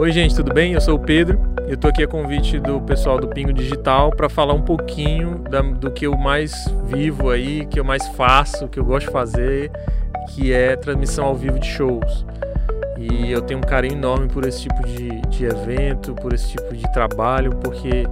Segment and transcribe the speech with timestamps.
[0.00, 0.74] Oi, gente, tudo bem?
[0.74, 1.40] Eu sou o Pedro.
[1.66, 5.60] Eu tô aqui a convite do pessoal do Pingo Digital para falar um pouquinho da,
[5.60, 6.52] do que eu mais
[6.84, 9.72] vivo aí, que eu mais faço, que eu gosto de fazer,
[10.28, 12.24] que é transmissão ao vivo de shows.
[12.96, 16.76] E eu tenho um carinho enorme por esse tipo de, de evento, por esse tipo
[16.76, 18.06] de trabalho, porque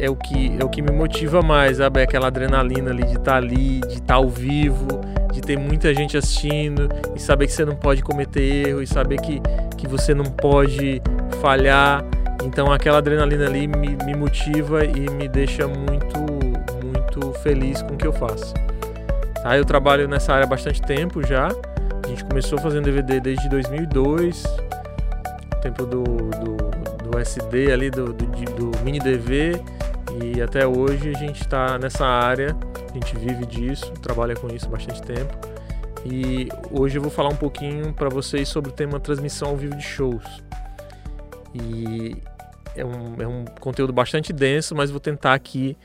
[0.00, 2.00] é o que é o que me motiva mais, sabe?
[2.00, 4.86] É aquela adrenalina ali de estar tá ali, de estar tá ao vivo,
[5.32, 9.20] de ter muita gente assistindo e saber que você não pode cometer erro e saber
[9.20, 9.40] que,
[9.76, 11.02] que você não pode
[11.40, 12.02] falhar.
[12.42, 16.18] Então aquela adrenalina ali me, me motiva e me deixa muito
[16.82, 18.54] muito feliz com o que eu faço.
[19.42, 19.56] Tá?
[19.56, 21.48] Eu trabalho nessa área há bastante tempo já.
[22.02, 24.42] A gente começou fazendo DVD desde 2002,
[25.60, 29.60] tempo do, do, do SD ali, do, do, do mini DV
[30.22, 32.56] e até hoje a gente está nessa área,
[32.90, 35.32] a gente vive disso, trabalha com isso há bastante tempo.
[36.04, 39.76] E hoje eu vou falar um pouquinho para vocês sobre o tema transmissão ao vivo
[39.76, 40.24] de shows.
[41.54, 42.16] E
[42.74, 45.76] é um, é um conteúdo bastante denso, mas vou tentar aqui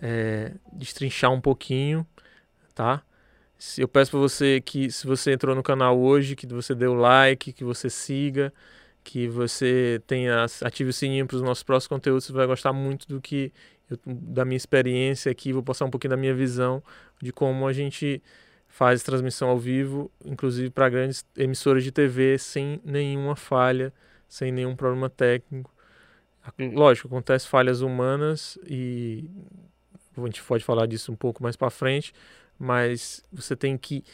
[0.00, 2.06] é, destrinchar um pouquinho,
[2.74, 3.02] tá?
[3.76, 6.94] Eu peço para você que, se você entrou no canal hoje, que você dê o
[6.94, 8.52] like, que você siga,
[9.10, 13.08] que você tenha ative o sininho para os nossos próximos conteúdos, você vai gostar muito
[13.08, 13.52] do que
[13.90, 16.80] eu, da minha experiência aqui, vou passar um pouquinho da minha visão
[17.20, 18.22] de como a gente
[18.68, 23.92] faz transmissão ao vivo, inclusive para grandes emissoras de TV sem nenhuma falha,
[24.28, 25.74] sem nenhum problema técnico.
[26.72, 29.28] Lógico, acontece falhas humanas e
[30.16, 32.14] a gente pode falar disso um pouco mais para frente,
[32.56, 34.04] mas você tem que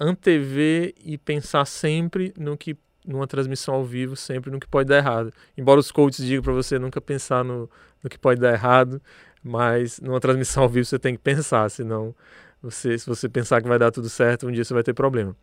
[0.00, 4.98] antever e pensar sempre no que numa transmissão ao vivo sempre no que pode dar
[4.98, 5.32] errado.
[5.56, 7.68] Embora os coaches digam para você nunca pensar no,
[8.02, 9.00] no que pode dar errado,
[9.42, 12.14] mas numa transmissão ao vivo você tem que pensar, senão
[12.62, 15.36] você, se você pensar que vai dar tudo certo, um dia você vai ter problema.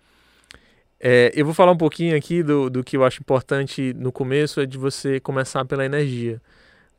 [1.01, 4.59] É, eu vou falar um pouquinho aqui do, do que eu acho importante no começo,
[4.59, 6.41] é de você começar pela energia.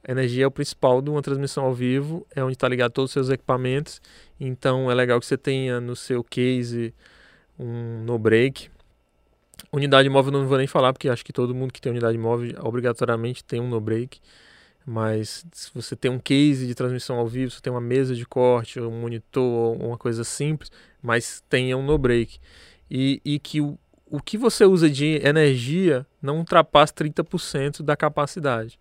[0.06, 3.10] A energia é o principal de uma transmissão ao vivo, é onde está ligado todos
[3.10, 4.00] os seus equipamentos,
[4.38, 6.94] então é legal que você tenha no seu case
[7.58, 8.70] um no break,
[9.72, 12.52] Unidade móvel não vou nem falar, porque acho que todo mundo que tem unidade móvel
[12.62, 14.20] obrigatoriamente tem um no break.
[14.86, 18.26] Mas se você tem um case de transmissão ao vivo, você tem uma mesa de
[18.26, 20.70] corte, um monitor, uma coisa simples,
[21.02, 22.38] mas tenha um no break.
[22.90, 28.78] E, e que o, o que você usa de energia não ultrapasse 30% da capacidade.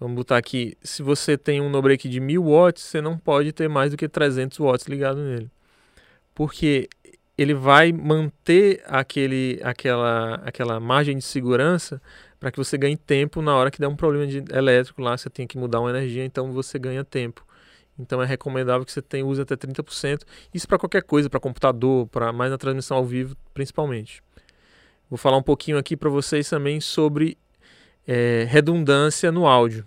[0.00, 3.52] Vamos botar aqui, se você tem um no break de 1000 watts, você não pode
[3.52, 5.50] ter mais do que 300 watts ligado nele.
[6.34, 6.88] Porque
[7.36, 12.00] ele vai manter aquele, aquela, aquela margem de segurança
[12.38, 15.30] para que você ganhe tempo na hora que der um problema de elétrico lá, você
[15.30, 17.44] tem que mudar uma energia, então você ganha tempo.
[17.98, 20.22] Então é recomendável que você tenha, use até 30%.
[20.52, 24.22] Isso para qualquer coisa, para computador, para mais na transmissão ao vivo, principalmente.
[25.08, 27.38] Vou falar um pouquinho aqui para vocês também sobre
[28.06, 29.84] é, redundância no áudio.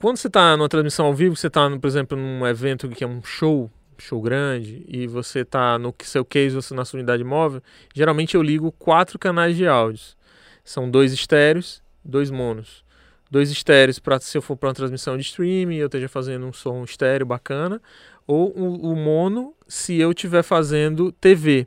[0.00, 3.06] Quando você está numa transmissão ao vivo, você está, por exemplo, num evento que é
[3.06, 7.62] um show, show grande e você está no seu case, você na sua unidade móvel,
[7.94, 10.16] geralmente eu ligo quatro canais de áudios.
[10.64, 12.84] São dois estéreos, dois monos.
[13.30, 16.52] Dois estéreos para se eu for para uma transmissão de streaming, eu esteja fazendo um
[16.52, 17.80] som estéreo bacana,
[18.26, 21.66] ou o, o mono se eu estiver fazendo TV.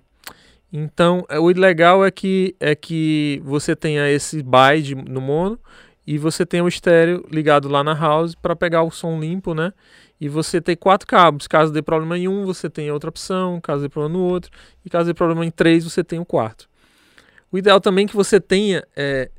[0.72, 5.60] Então, é, o legal é que é que você tenha esse byte no mono
[6.08, 9.74] e você tem o estéreo ligado lá na house para pegar o som limpo, né?
[10.20, 11.48] e você tem quatro cabos.
[11.48, 14.52] Caso dê problema em um, você tem outra opção, caso dê problema no outro,
[14.84, 16.68] e caso dê problema em três, você tem o quarto.
[17.52, 19.30] O ideal também é que você tenha é,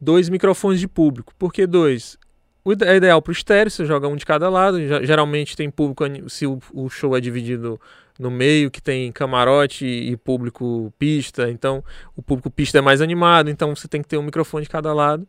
[0.00, 1.34] dois microfones de público.
[1.38, 2.16] Por que dois?
[2.64, 4.78] O é ideal para o estéreo, você joga um de cada lado.
[5.04, 7.80] Geralmente tem público, se o show é dividido
[8.20, 11.50] no meio, que tem camarote e público pista.
[11.50, 11.82] Então,
[12.14, 14.92] o público pista é mais animado, então você tem que ter um microfone de cada
[14.92, 15.26] lado.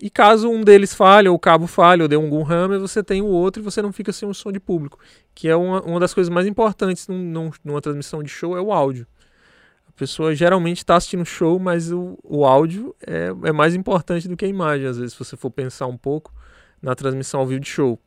[0.00, 3.20] E caso um deles falhe, ou o cabo falhe, ou dê algum hammer, você tem
[3.20, 5.00] o outro e você não fica sem um som de público.
[5.34, 8.60] Que é uma, uma das coisas mais importantes num, num, numa transmissão de show, é
[8.60, 9.04] o áudio.
[9.88, 14.36] A pessoa geralmente está assistindo show, mas o, o áudio é, é mais importante do
[14.36, 16.32] que a imagem, às vezes, se você for pensar um pouco
[16.80, 17.98] na transmissão ao vivo de show.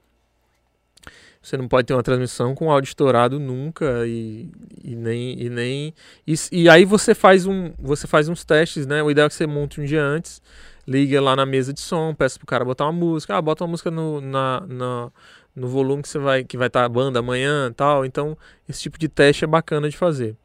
[1.41, 4.47] Você não pode ter uma transmissão com áudio estourado nunca e,
[4.83, 5.93] e nem e nem
[6.27, 9.01] e, e, aí você faz um você faz uns testes, né?
[9.01, 10.39] O ideal é que você monte um dia antes,
[10.87, 13.71] liga lá na mesa de som, peça pro cara botar uma música, ah, bota uma
[13.71, 15.11] música no, na, na
[15.55, 18.05] no volume que você vai que vai estar tá a banda amanhã, tal.
[18.05, 18.37] Então
[18.69, 20.35] esse tipo de teste é bacana de fazer,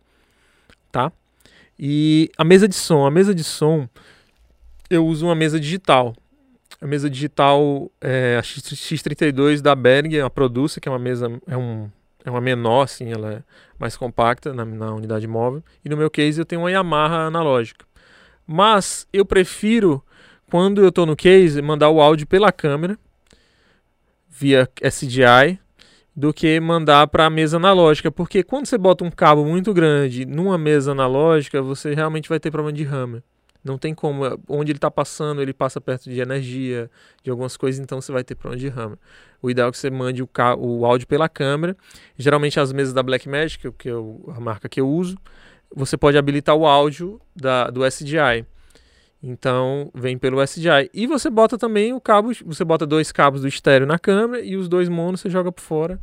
[0.90, 1.12] tá?
[1.78, 3.86] E a mesa de som, a mesa de som
[4.88, 6.14] eu uso uma mesa digital.
[6.80, 11.56] A mesa digital é a X32 da Berg, a Producer, que é uma mesa, é,
[11.56, 11.90] um,
[12.24, 13.42] é uma menor, assim, ela é
[13.78, 15.62] mais compacta na, na unidade móvel.
[15.84, 17.86] E no meu case eu tenho uma Yamaha analógica.
[18.46, 20.02] Mas eu prefiro
[20.50, 22.98] quando eu estou no case, mandar o áudio pela câmera
[24.28, 25.58] via SDI
[26.14, 30.24] do que mandar para a mesa analógica, porque quando você bota um cabo muito grande
[30.24, 33.22] numa mesa analógica, você realmente vai ter problema de RAM.
[33.66, 36.88] Não tem como, onde ele está passando, ele passa perto de energia,
[37.20, 38.96] de algumas coisas, então você vai ter problema de RAM.
[39.42, 40.28] O ideal é que você mande o,
[40.58, 41.76] o áudio pela câmera.
[42.16, 45.18] Geralmente as mesas da Blackmagic, que eu, a marca que eu uso,
[45.74, 48.46] você pode habilitar o áudio da, do SDI.
[49.20, 50.88] Então vem pelo SDI.
[50.94, 54.56] E você bota também o cabo, você bota dois cabos do estéreo na câmera e
[54.56, 56.00] os dois monos você joga por fora,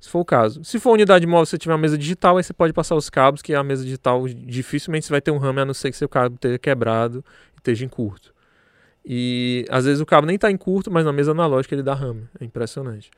[0.00, 0.62] se for o caso.
[0.64, 3.42] Se for unidade móvel, você tiver uma mesa digital, aí você pode passar os cabos,
[3.42, 6.08] que a mesa digital dificilmente você vai ter um RAM, a não ser que seu
[6.08, 7.24] cabo esteja quebrado
[7.54, 8.32] e esteja em curto.
[9.04, 11.94] E às vezes o cabo nem está em curto, mas na mesa analógica ele dá
[11.94, 12.28] RAM.
[12.40, 13.10] É impressionante.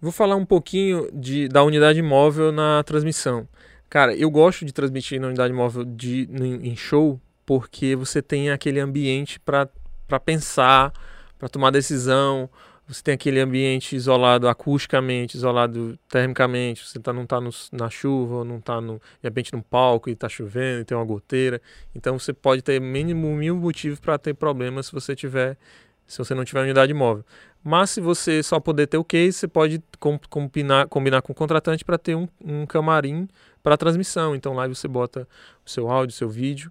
[0.00, 3.46] Vou falar um pouquinho de, da unidade móvel na transmissão.
[3.88, 8.80] Cara, eu gosto de transmitir na unidade móvel de, em show porque você tem aquele
[8.80, 9.68] ambiente para
[10.24, 10.92] pensar,
[11.38, 12.48] para tomar decisão.
[12.86, 16.86] Você tem aquele ambiente isolado acusticamente, isolado termicamente.
[16.86, 17.38] Você tá, não está
[17.72, 21.04] na chuva, ou não está de repente num palco e está chovendo e tem uma
[21.04, 21.62] goteira.
[21.94, 25.56] Então você pode ter mínimo mil motivos para ter problemas se você tiver,
[26.06, 27.24] se você não tiver unidade móvel.
[27.62, 29.82] Mas se você só puder ter o case, você pode
[30.28, 33.26] combinar, combinar com o contratante para ter um, um camarim
[33.62, 34.34] para transmissão.
[34.34, 35.26] Então lá você bota
[35.64, 36.70] o seu áudio, o seu vídeo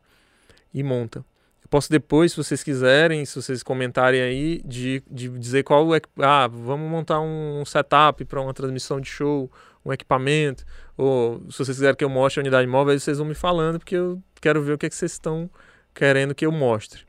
[0.72, 1.26] e monta.
[1.64, 6.02] Eu posso depois, se vocês quiserem, se vocês comentarem aí, de, de dizer qual é.
[6.20, 9.52] Ah, vamos montar um setup para uma transmissão de show,
[9.86, 10.66] um equipamento.
[10.98, 13.96] Ou se vocês quiserem que eu mostre a unidade móvel, vocês vão me falando, porque
[13.96, 15.50] eu quero ver o que, é que vocês estão
[15.94, 17.06] querendo que eu mostre.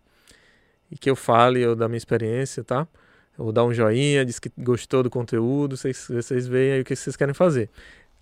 [0.90, 2.86] E que eu fale eu, da minha experiência, tá?
[3.36, 6.94] Ou dar um joinha, diz que gostou do conteúdo, vocês, vocês veem aí o que
[6.94, 7.68] vocês querem fazer.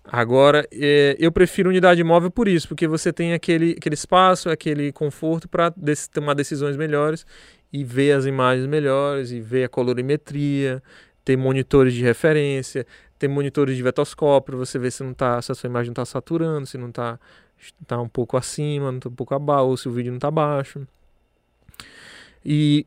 [0.05, 4.91] Agora, é, eu prefiro unidade móvel por isso, porque você tem aquele, aquele espaço, aquele
[4.91, 5.73] conforto para
[6.11, 7.25] tomar decisões melhores
[7.71, 10.83] e ver as imagens melhores, e ver a colorimetria,
[11.23, 12.85] ter monitores de referência,
[13.17, 16.05] ter monitores de vetoscópio, você ver se, não tá, se a sua imagem não está
[16.05, 17.17] saturando, se não está
[17.87, 20.29] tá um pouco acima, não está um pouco abaixo, ou se o vídeo não está
[20.29, 20.85] baixo.
[22.45, 22.85] E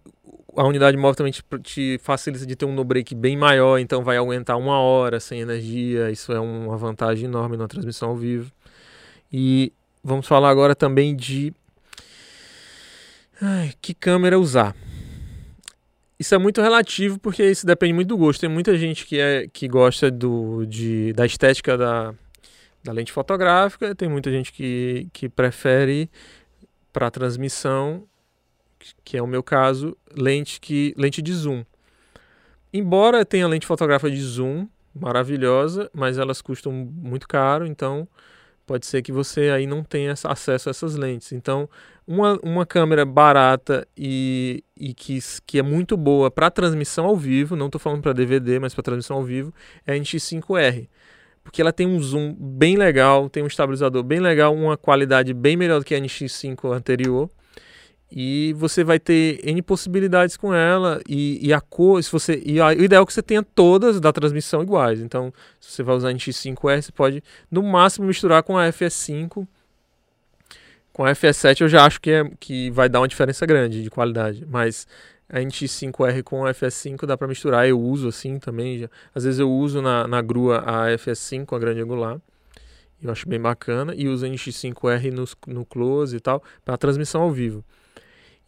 [0.56, 4.02] a unidade móvel também te, te, facilita de ter um no break bem maior, então
[4.02, 6.10] vai aguentar uma hora sem energia.
[6.10, 8.50] Isso é uma vantagem enorme na transmissão ao vivo.
[9.32, 9.72] E
[10.02, 11.52] vamos falar agora também de
[13.40, 14.74] Ai, que câmera usar.
[16.18, 18.40] Isso é muito relativo porque isso depende muito do gosto.
[18.40, 22.14] Tem muita gente que, é, que gosta do, de, da estética da,
[22.82, 26.08] da lente fotográfica, tem muita gente que, que prefere
[26.92, 28.04] para transmissão
[29.04, 31.64] que é o meu caso, lente que lente de zoom.
[32.72, 38.08] Embora tenha lente fotográfica de zoom maravilhosa, mas elas custam muito caro, então
[38.66, 41.32] pode ser que você aí não tenha acesso a essas lentes.
[41.32, 41.68] Então,
[42.06, 47.54] uma, uma câmera barata e, e que, que é muito boa para transmissão ao vivo,
[47.54, 49.54] não estou falando para DVD, mas para transmissão ao vivo,
[49.86, 50.88] é a NX5R.
[51.44, 55.56] Porque ela tem um zoom bem legal, tem um estabilizador bem legal, uma qualidade bem
[55.56, 57.30] melhor do que a NX5 anterior
[58.10, 62.60] e você vai ter N possibilidades com ela e, e a cor, se você e
[62.60, 65.00] a, o ideal é que você tenha todas da transmissão iguais.
[65.00, 69.46] Então, se você vai usar a NX5R, você pode no máximo misturar com a FS5.
[70.92, 73.90] Com a FS7 eu já acho que, é, que vai dar uma diferença grande de
[73.90, 74.86] qualidade, mas
[75.28, 78.78] a NX5R com a FS5 dá para misturar, eu uso assim também.
[78.78, 78.88] Já.
[79.14, 82.20] Às vezes eu uso na, na grua a FS5, a grande angular.
[83.02, 83.92] Eu acho bem bacana.
[83.94, 87.64] E uso a NX5R no, no close e tal, para transmissão ao vivo.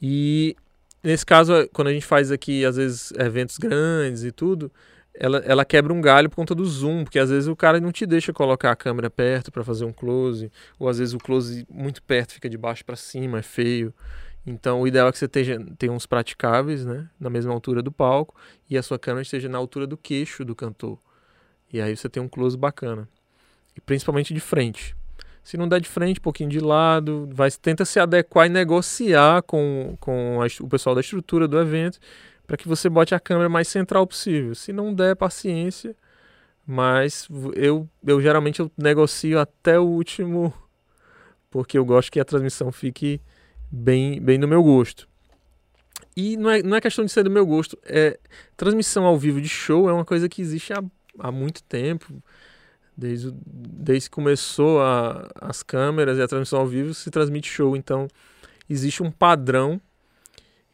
[0.00, 0.57] E
[1.02, 4.71] nesse caso, quando a gente faz aqui, às vezes, eventos grandes e tudo,
[5.14, 7.90] ela, ela quebra um galho por conta do zoom, porque às vezes o cara não
[7.90, 11.67] te deixa colocar a câmera perto para fazer um close, ou às vezes o close
[11.69, 13.93] muito perto fica de baixo para cima, é feio.
[14.47, 17.93] Então, o ideal é que você tenha, tenha uns praticáveis, né, na mesma altura do
[17.93, 18.35] palco,
[18.71, 20.99] e a sua câmera esteja na altura do queixo do cantor.
[21.73, 23.09] E aí você tem um close bacana.
[23.76, 24.97] E principalmente de frente.
[25.49, 29.40] Se não der de frente, um pouquinho de lado, vai, tenta se adequar e negociar
[29.45, 31.99] com, com a, o pessoal da estrutura do evento
[32.47, 34.55] para que você bote a câmera mais central possível.
[34.55, 35.97] Se não der, paciência.
[36.67, 40.52] Mas eu, eu geralmente eu negocio até o último,
[41.50, 43.19] porque eu gosto que a transmissão fique
[43.71, 45.09] bem, bem no meu gosto.
[46.14, 48.21] E não é, não é questão de ser do meu gosto, é
[48.55, 50.85] transmissão ao vivo de show é uma coisa que existe há,
[51.19, 52.23] há muito tempo.
[52.99, 57.76] Desde, desde que começou a, as câmeras e a transmissão ao vivo, se transmite show.
[57.76, 58.09] Então,
[58.69, 59.81] existe um padrão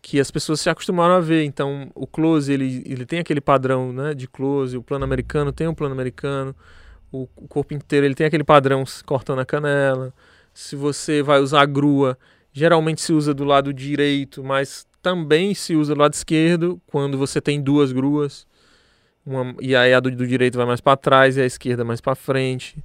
[0.00, 1.44] que as pessoas se acostumaram a ver.
[1.44, 5.68] Então, o close, ele, ele tem aquele padrão né, de close, o plano americano tem
[5.68, 6.56] um plano americano,
[7.12, 10.12] o, o corpo inteiro ele tem aquele padrão cortando a canela.
[10.54, 12.16] Se você vai usar a grua,
[12.56, 17.40] Geralmente se usa do lado direito, mas também se usa do lado esquerdo quando você
[17.40, 18.46] tem duas gruas.
[19.26, 22.00] Uma, e aí a do, do direito vai mais para trás e a esquerda mais
[22.00, 22.82] para frente.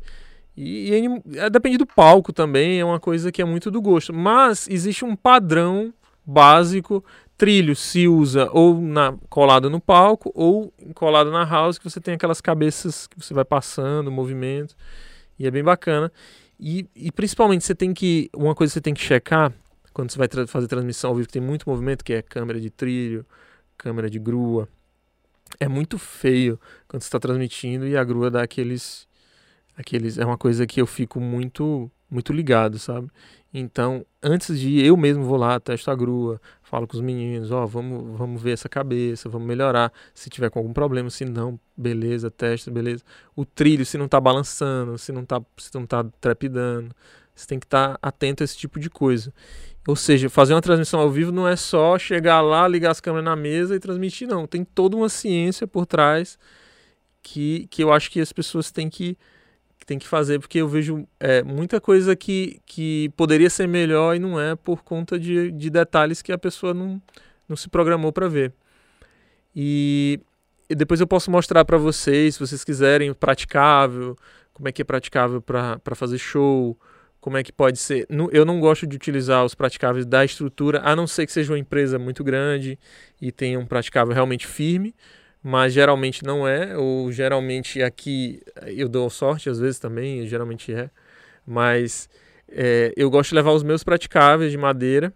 [0.56, 4.14] E, e é, depende do palco também, é uma coisa que é muito do gosto.
[4.14, 5.94] Mas existe um padrão
[6.26, 7.04] básico.
[7.38, 12.16] Trilho se usa ou na, colado no palco ou colado na house, que você tem
[12.16, 14.76] aquelas cabeças que você vai passando, movimento.
[15.38, 16.12] E é bem bacana.
[16.60, 18.30] E, e principalmente você tem que.
[18.36, 19.54] Uma coisa que você tem que checar
[19.94, 22.60] quando você vai tra fazer transmissão ao vivo, que tem muito movimento, que é câmera
[22.60, 23.26] de trilho,
[23.78, 24.68] câmera de grua.
[25.60, 29.08] É muito feio quando você está transmitindo e a grua dá aqueles.
[29.78, 33.10] aqueles É uma coisa que eu fico muito muito ligado, sabe?
[33.54, 37.52] Então, antes de ir, eu mesmo vou lá, testo a grua, falo com os meninos,
[37.52, 39.92] ó, oh, vamos, vamos ver essa cabeça, vamos melhorar.
[40.14, 43.04] Se tiver com algum problema, se não, beleza, testa, beleza.
[43.36, 46.96] O trilho, se não tá balançando, se não tá, se não tá trepidando.
[47.40, 49.34] Você tem que estar tá atento a esse tipo de coisa.
[49.88, 53.24] Ou seja, fazer uma transmissão ao vivo não é só chegar lá, ligar as câmeras
[53.24, 54.46] na mesa e transmitir, não.
[54.46, 56.38] Tem toda uma ciência por trás
[57.24, 59.18] que, que eu acho que as pessoas têm que
[59.86, 64.20] tem que fazer, porque eu vejo é, muita coisa que, que poderia ser melhor e
[64.20, 67.02] não é por conta de, de detalhes que a pessoa não,
[67.48, 68.54] não se programou para ver.
[69.56, 70.20] E,
[70.70, 74.16] e, depois eu posso mostrar para vocês, se vocês quiserem, praticável,
[74.54, 76.78] como é que é praticável para fazer show,
[77.20, 78.08] como é que pode ser.
[78.32, 81.60] Eu não gosto de utilizar os praticáveis da estrutura, a não ser que seja uma
[81.60, 82.80] empresa muito grande
[83.22, 84.94] e tenha um praticável realmente firme
[85.42, 90.90] mas geralmente não é, ou geralmente aqui eu dou sorte às vezes também, geralmente é,
[91.46, 92.10] mas
[92.50, 95.14] é, eu gosto de levar os meus praticáveis de madeira,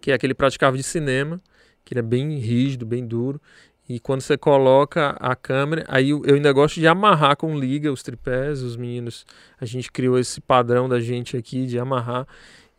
[0.00, 1.40] que é aquele praticável de cinema,
[1.84, 3.40] que ele é bem rígido, bem duro,
[3.88, 8.02] e quando você coloca a câmera, aí eu ainda gosto de amarrar com liga os
[8.02, 9.24] tripés, os meninos,
[9.60, 12.26] a gente criou esse padrão da gente aqui de amarrar,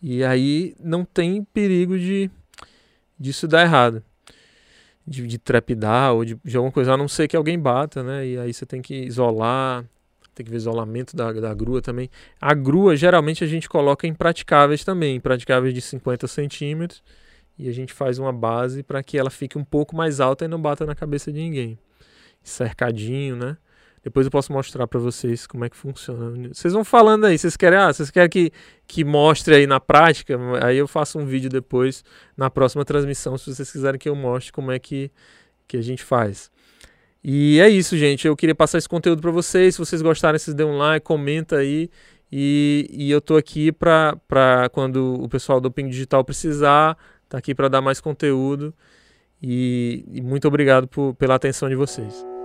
[0.02, 2.30] e aí não tem perigo de
[3.20, 4.04] disso dar errado
[5.08, 8.28] de, de trepidar ou de, de alguma coisa, a não ser que alguém bata, né?
[8.28, 9.86] E aí você tem que isolar,
[10.36, 12.10] tem que ver isolamento da, da grua também.
[12.42, 17.02] A grua, geralmente, a gente coloca em praticáveis também, praticáveis de 50 centímetros,
[17.58, 20.48] e a gente faz uma base para que ela fique um pouco mais alta e
[20.48, 21.78] não bata na cabeça de ninguém.
[22.44, 23.58] Cercadinho, né?
[24.04, 26.50] Depois eu posso mostrar para vocês como é que funciona.
[26.54, 28.52] Vocês vão falando aí, vocês querem, ah, vocês querem que,
[28.88, 30.38] que mostre aí na prática?
[30.64, 32.06] Aí eu faço um vídeo depois
[32.38, 35.12] na próxima transmissão, se vocês quiserem que eu mostre como é que,
[35.68, 36.50] que a gente faz.
[37.24, 38.26] E é isso, gente.
[38.26, 39.76] Eu queria passar esse conteúdo para vocês.
[39.76, 41.90] Se vocês gostarem, vocês dêem um like, comenta aí.
[42.32, 46.98] E, e eu tô aqui para quando o pessoal do Ping Digital precisar,
[47.30, 48.74] tá aqui para dar mais conteúdo.
[49.42, 52.37] E, e muito obrigado por, pela atenção de vocês.